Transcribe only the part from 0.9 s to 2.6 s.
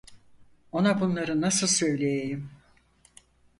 bunları nasıl söyleyeyim?